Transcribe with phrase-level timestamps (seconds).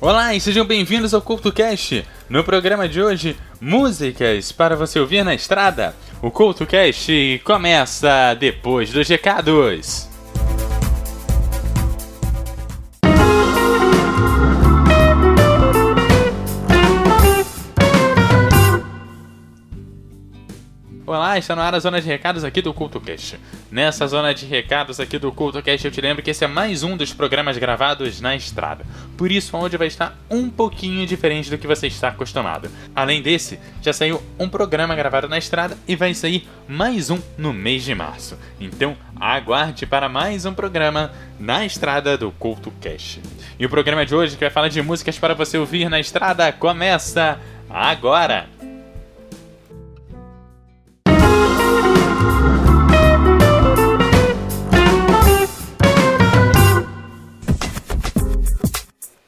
[0.00, 2.06] Olá e sejam bem-vindos ao CultoCast.
[2.30, 5.92] No programa de hoje, músicas para você ouvir na estrada.
[6.22, 10.07] O CultoCast começa depois dos recados.
[21.08, 23.40] Olá, está no ar a zona de recados aqui do CultoCast.
[23.70, 26.98] Nessa zona de recados aqui do CultoCast, eu te lembro que esse é mais um
[26.98, 28.84] dos programas gravados na estrada.
[29.16, 32.70] Por isso, o áudio vai estar um pouquinho diferente do que você está acostumado.
[32.94, 37.54] Além desse, já saiu um programa gravado na estrada e vai sair mais um no
[37.54, 38.38] mês de março.
[38.60, 43.22] Então, aguarde para mais um programa na estrada do CultoCast.
[43.58, 46.52] E o programa de hoje, que vai falar de músicas para você ouvir na estrada,
[46.52, 48.58] começa agora!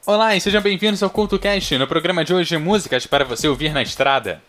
[0.03, 1.77] Olá e sejam bem-vindos ao CultoCast.
[1.77, 4.41] No programa de hoje, músicas para você ouvir na estrada.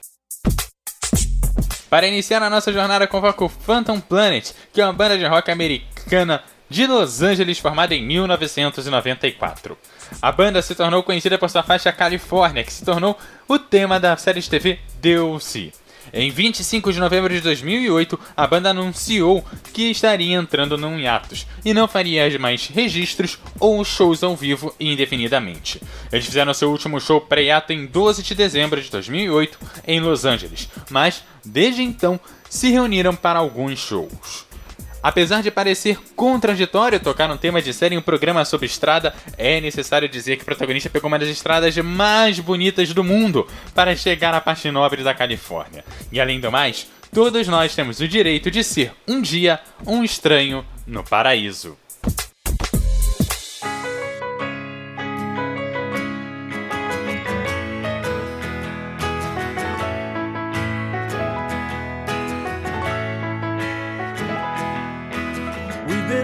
[1.90, 6.42] Para iniciar a nossa jornada, convoco Phantom Planet, que é uma banda de rock americana
[6.70, 9.76] de Los Angeles formada em 1994.
[10.22, 14.16] A banda se tornou conhecida por sua faixa California, que se tornou o tema da
[14.16, 15.70] série de TV DLC.
[16.14, 21.72] Em 25 de novembro de 2008, a banda anunciou que estaria entrando num hiatus e
[21.72, 25.80] não faria mais registros ou shows ao vivo indefinidamente.
[26.12, 30.68] Eles fizeram seu último show pré-hiato em 12 de dezembro de 2008 em Los Angeles,
[30.90, 34.51] mas desde então se reuniram para alguns shows.
[35.02, 39.60] Apesar de parecer contraditório tocar um tema de série em um programa sobre estrada, é
[39.60, 44.32] necessário dizer que o protagonista pegou uma das estradas mais bonitas do mundo para chegar
[44.32, 45.84] à parte nobre da Califórnia.
[46.12, 50.64] E além do mais, todos nós temos o direito de ser um dia um estranho
[50.86, 51.76] no paraíso.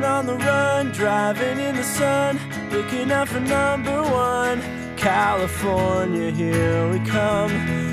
[0.04, 2.38] On the run, driving in the sun,
[2.70, 4.60] looking out for number one.
[4.96, 7.50] California, here we come,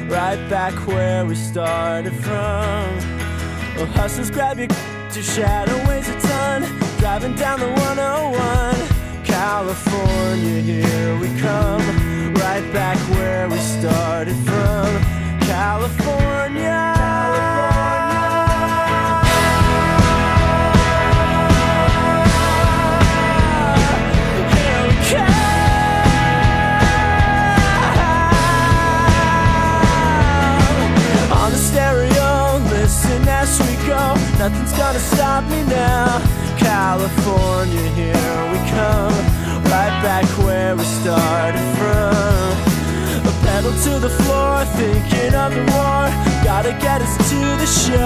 [0.10, 2.98] right back where we started from.
[3.76, 4.68] Well, hustlers, grab your
[5.16, 6.64] your shadow weighs a ton,
[6.98, 9.24] driving down the 101.
[9.24, 11.82] California, here we come,
[12.36, 14.88] right back where we started from.
[15.42, 16.95] California.
[34.46, 36.22] Nothing's gonna stop me now.
[36.56, 39.18] California, here we come.
[39.74, 42.54] Right back where we started from.
[43.26, 46.06] A pedal to the floor, thinking of the war.
[46.44, 48.05] Gotta get us to the show.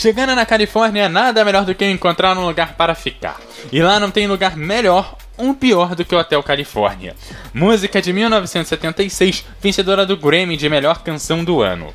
[0.00, 3.38] Chegando na Califórnia, nada melhor do que encontrar um lugar para ficar.
[3.70, 7.14] E lá não tem lugar melhor um pior do que o Hotel Califórnia.
[7.52, 11.92] Música de 1976, vencedora do Grammy de melhor canção do ano.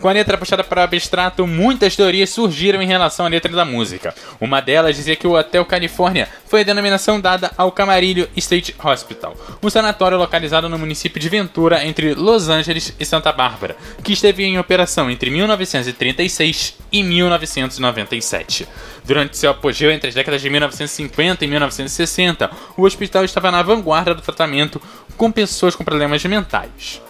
[0.00, 3.64] Com a letra puxada para o abstrato, muitas teorias surgiram em relação à letra da
[3.64, 4.14] música.
[4.40, 9.34] Uma delas dizia que o Hotel Califórnia foi a denominação dada ao Camarillo State Hospital,
[9.62, 14.44] um sanatório localizado no município de Ventura, entre Los Angeles e Santa Bárbara, que esteve
[14.44, 18.68] em operação entre 1936 e 1997.
[19.04, 24.14] Durante seu apogeu entre as décadas de 1950 e 1960, o hospital estava na vanguarda
[24.14, 24.80] do tratamento
[25.16, 27.00] com pessoas com problemas mentais.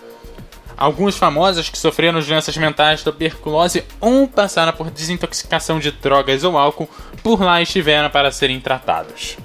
[0.76, 6.88] Alguns famosos que sofreram doenças mentais, tuberculose ou passaram por desintoxicação de drogas ou álcool
[7.23, 9.38] por lá estiveram para serem tratados.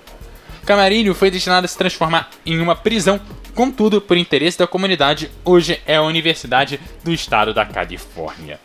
[0.65, 3.19] Camarilho foi destinado a se transformar em uma prisão,
[3.55, 8.59] contudo, por interesse da comunidade, hoje é a Universidade do Estado da Califórnia.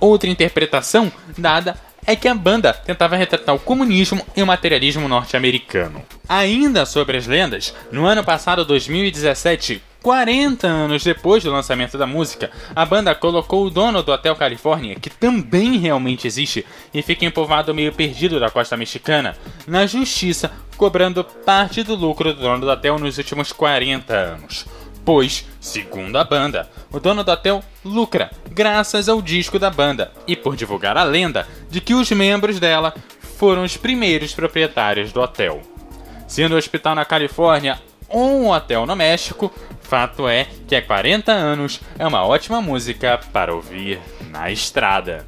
[0.00, 1.76] Outra interpretação dada
[2.06, 6.02] é que a banda tentava retratar o comunismo e o materialismo norte-americano.
[6.28, 12.50] Ainda sobre as lendas, no ano passado, 2017, 40 anos depois do lançamento da música,
[12.74, 17.30] a banda colocou o dono do Hotel Califórnia, que também realmente existe e fica em
[17.30, 19.36] povoado meio perdido da costa mexicana,
[19.66, 24.66] na justiça, cobrando parte do lucro do dono do hotel nos últimos 40 anos.
[25.04, 30.34] Pois, segundo a banda, o dono do hotel lucra graças ao disco da banda e
[30.34, 32.94] por divulgar a lenda de que os membros dela
[33.36, 35.60] foram os primeiros proprietários do hotel.
[36.26, 39.52] Sendo o hospital na Califórnia ou um hotel no México,
[39.90, 43.98] Fato é que há 40 anos é uma ótima música para ouvir
[44.30, 45.26] na estrada.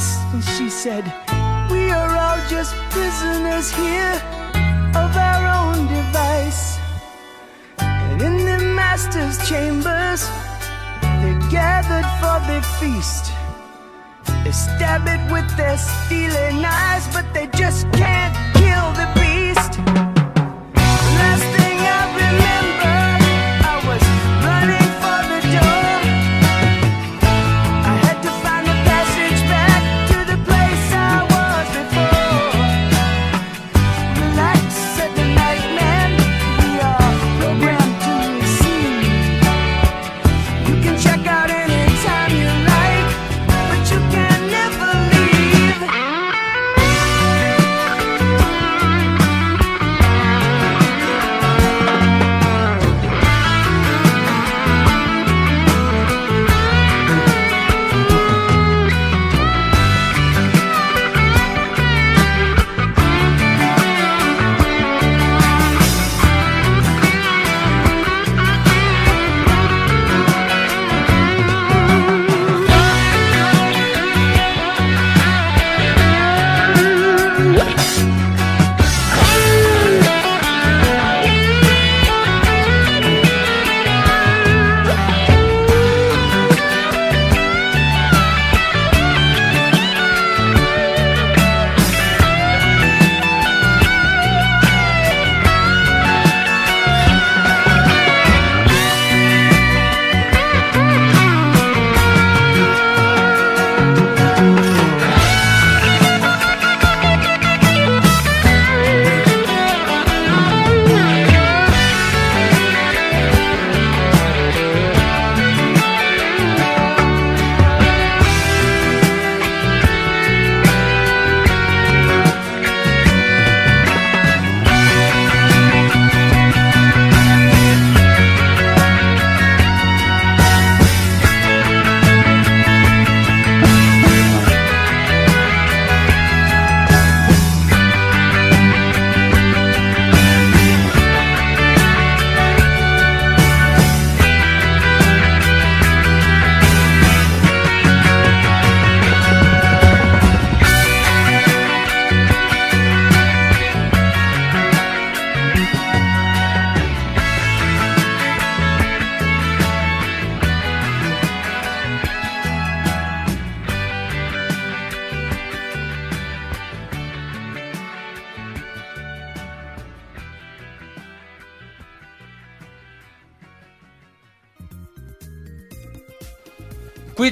[0.00, 1.04] Face and she said,
[1.70, 4.16] We are all just prisoners here
[4.94, 6.78] of our own device.
[7.78, 10.20] And in the master's chambers,
[11.22, 13.32] they gathered for the feast.
[14.44, 18.49] They stab it with their steely knives, but they just can't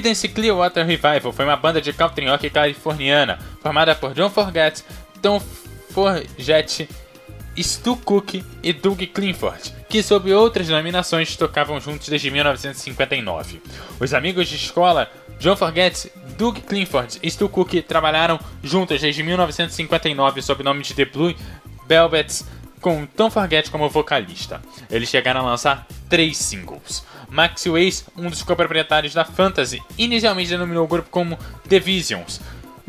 [0.09, 4.83] Creedence Clearwater Revival foi uma banda de country rock californiana formada por John Forget,
[5.21, 5.39] Tom
[5.91, 6.89] Forget,
[7.55, 13.61] Stu Cook e Doug Clifford, que sob outras denominações tocavam juntos desde 1959.
[13.99, 20.41] Os amigos de escola John Forget, Doug Clifford e Stu Cook trabalharam juntos desde 1959
[20.41, 21.35] sob o nome de The Blue
[21.87, 22.45] Velvets,
[22.81, 24.61] com Tom Forget como vocalista.
[24.89, 27.05] Eles chegaram a lançar três singles.
[27.29, 32.39] Max Weiss, um dos coproprietários da Fantasy, inicialmente denominou o grupo como The Visions,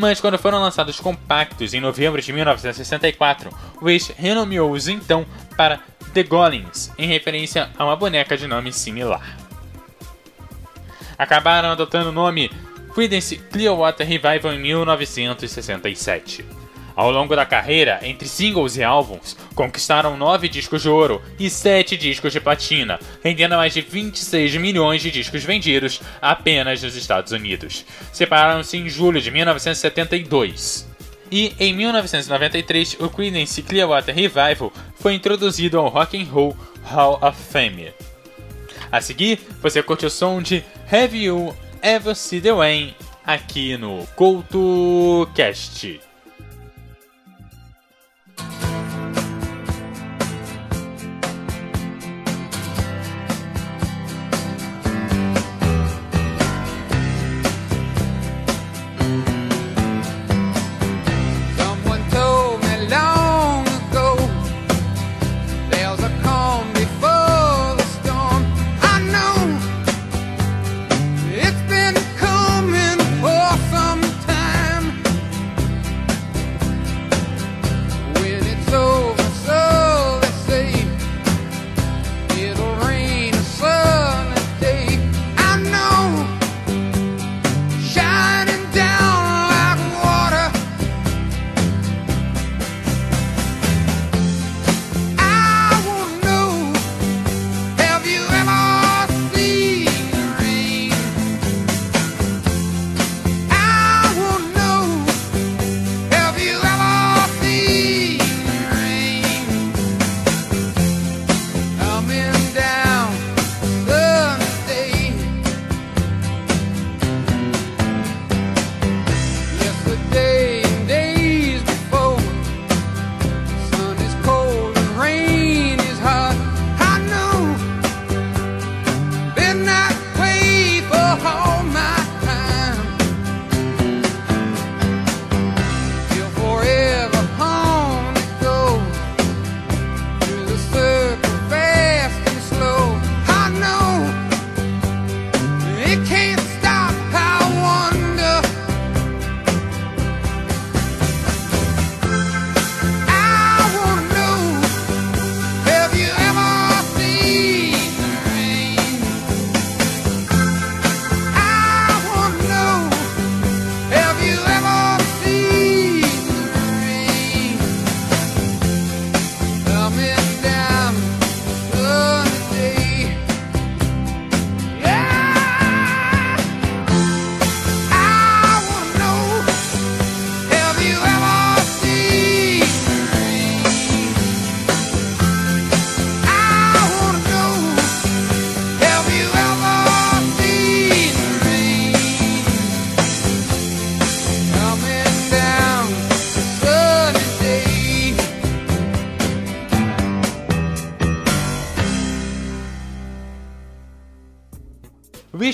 [0.01, 3.51] mas quando foram lançados compactos em novembro de 1964,
[3.83, 5.27] Weiss renomeou-os então
[5.59, 5.79] para
[6.15, 9.37] The Golems, em referência a uma boneca de nome similar.
[11.19, 12.51] Acabaram adotando o nome
[12.95, 16.60] Creedence Clearwater Revival em 1967.
[17.01, 21.97] Ao longo da carreira, entre singles e álbuns, conquistaram 9 discos de ouro e 7
[21.97, 27.87] discos de platina, rendendo mais de 26 milhões de discos vendidos apenas nos Estados Unidos.
[28.13, 30.87] Separaram-se em julho de 1972.
[31.33, 36.55] E em 1993, o Creedence Clearwater Revival foi introduzido ao Rock and Roll
[36.85, 37.95] Hall of Fame.
[38.93, 44.07] A seguir, você curte o som de Have You Ever Seen the Rain aqui no
[44.09, 45.89] CoutoCast.
[45.89, 46.10] Someone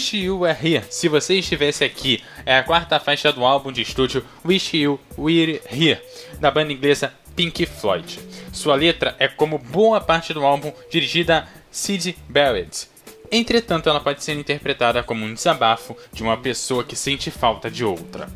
[0.06, 3.82] Wish You Were Here, Se Você Estivesse Aqui, é a quarta faixa do álbum de
[3.82, 6.00] estúdio Wish You Were Here,
[6.38, 8.20] da banda inglesa Pink Floyd.
[8.52, 12.88] Sua letra é, como boa parte do álbum, dirigida a Sid Barrett.
[13.32, 17.84] Entretanto, ela pode ser interpretada como um desabafo de uma pessoa que sente falta de
[17.84, 18.28] outra.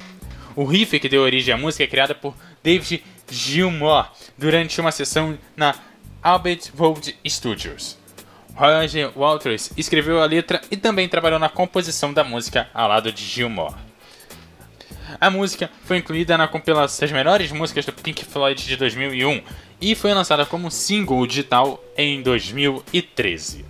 [0.57, 5.39] O riff que deu origem à música é criado por David Gilmour durante uma sessão
[5.57, 5.77] na
[6.21, 8.00] Albert Road Studios.
[8.61, 13.25] Roger Walters escreveu a letra e também trabalhou na composição da música ao lado de
[13.25, 13.75] Gilmour.
[15.19, 19.43] A música foi incluída na compilação das melhores músicas do Pink Floyd de 2001
[19.81, 23.70] e foi lançada como single digital em 2013.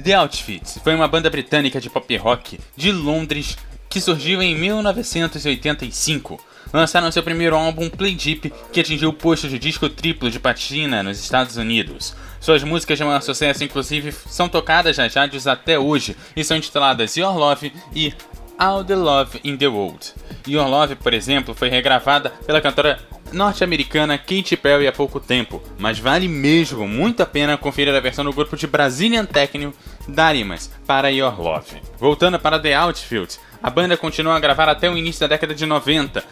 [0.00, 6.40] The Outfits foi uma banda britânica de pop rock de Londres que surgiu em 1985.
[6.72, 11.02] Lançaram seu primeiro álbum Play Deep, que atingiu o posto de disco triplo de platina
[11.02, 12.16] nos Estados Unidos.
[12.40, 17.16] Suas músicas de maior sucesso, inclusive, são tocadas nas rádios até hoje e são intituladas
[17.16, 18.14] Your Love e
[18.58, 20.14] All the Love in the World.
[20.48, 22.98] Your Love, por exemplo, foi regravada pela cantora
[23.32, 28.24] norte-americana Katy Perry há pouco tempo, mas vale mesmo muito a pena conferir a versão
[28.24, 29.72] do grupo de Brazilian Techno
[30.06, 31.80] Darimas para Your Love.
[31.98, 35.66] Voltando para The Outfield, a banda continuou a gravar até o início da década de
[35.66, 36.24] 90,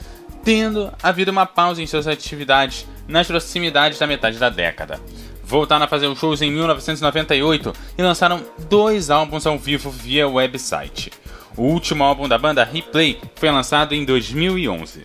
[0.45, 5.01] tendo havido uma pausa em suas atividades nas proximidades da metade da década.
[5.43, 11.11] Voltaram a fazer shows em 1998 e lançaram dois álbuns ao vivo via website.
[11.57, 15.05] O último álbum da banda, Replay, foi lançado em 2011.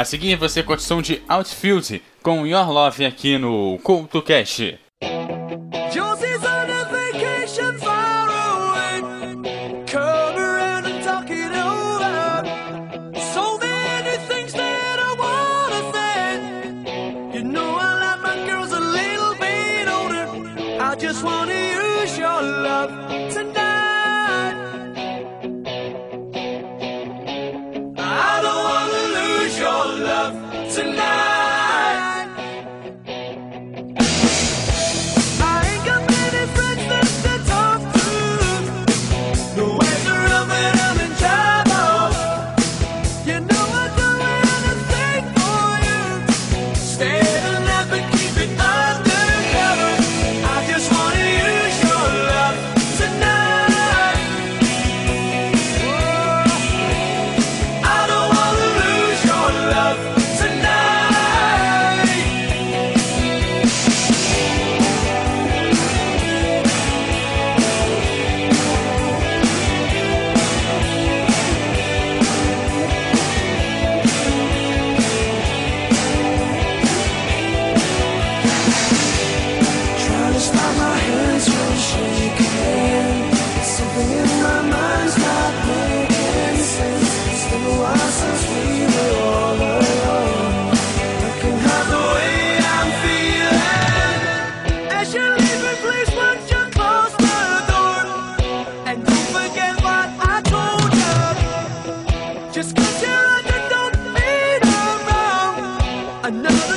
[0.00, 4.78] A seguir, você curte som de Outfield com Your Love aqui no CoutoCast.
[5.92, 6.09] Josie's
[103.70, 104.62] Don't mean
[106.24, 106.69] Another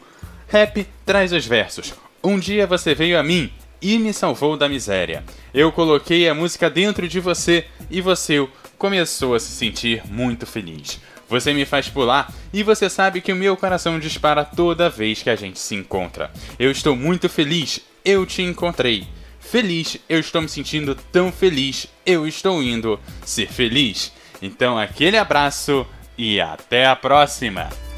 [0.47, 1.93] Rap traz os versos.
[2.23, 5.23] Um dia você veio a mim e me salvou da miséria.
[5.53, 8.45] Eu coloquei a música dentro de você e você
[8.79, 10.99] começou a se sentir muito feliz.
[11.27, 15.29] Você me faz pular e você sabe que o meu coração dispara toda vez que
[15.29, 16.31] a gente se encontra.
[16.57, 19.05] Eu estou muito feliz, eu te encontrei.
[19.39, 24.11] Feliz, eu estou me sentindo tão feliz, eu estou indo ser feliz.
[24.41, 25.85] Então, aquele abraço
[26.17, 27.88] e até a próxima!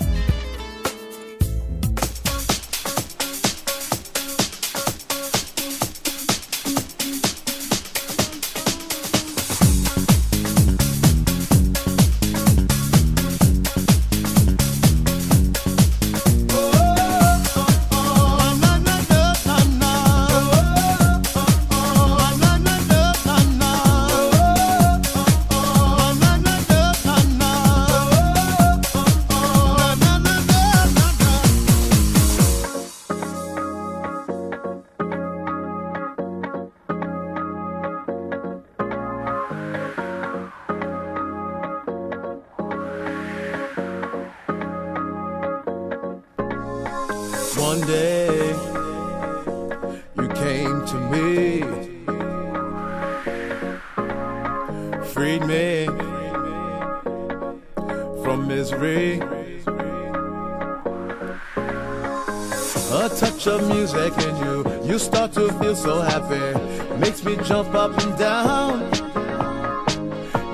[66.99, 68.81] Makes me jump up and down.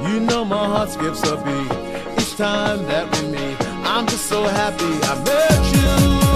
[0.07, 3.57] You know my heart skips a beat each time that we meet.
[3.85, 6.26] I'm just so happy I met you.